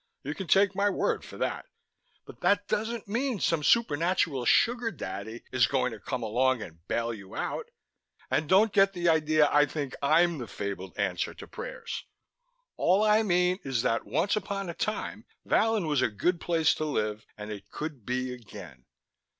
You 0.23 0.33
can 0.33 0.47
take 0.47 0.73
my 0.73 0.89
word 0.89 1.23
for 1.23 1.37
that! 1.37 1.67
But 2.25 2.41
that 2.41 2.67
doesn't 2.67 3.07
mean 3.07 3.39
some 3.39 3.61
supernatural 3.61 4.45
sugar 4.45 4.89
daddy 4.89 5.43
is 5.51 5.67
going 5.67 5.91
to 5.91 5.99
come 5.99 6.23
along 6.23 6.63
and 6.63 6.79
bail 6.87 7.13
you 7.13 7.35
out. 7.35 7.67
And 8.31 8.49
don't 8.49 8.73
get 8.73 8.93
the 8.93 9.07
idea 9.07 9.47
I 9.51 9.67
think 9.67 9.95
I'm 10.01 10.39
the 10.39 10.47
fabled 10.47 10.97
answer 10.97 11.35
to 11.35 11.47
prayers. 11.47 12.03
All 12.77 13.03
I 13.03 13.21
mean 13.21 13.59
is 13.63 13.83
that 13.83 14.03
once 14.07 14.35
upon 14.35 14.71
a 14.71 14.73
time 14.73 15.27
Vallon 15.45 15.85
was 15.85 16.01
a 16.01 16.09
good 16.09 16.41
place 16.41 16.73
to 16.73 16.85
live 16.85 17.23
and 17.37 17.51
it 17.51 17.69
could 17.69 18.03
be 18.03 18.33
again. 18.33 18.85